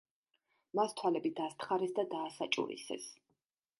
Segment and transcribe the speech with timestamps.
[0.79, 3.07] მას თვალები დასთხარეს და დაასაჭურისეს.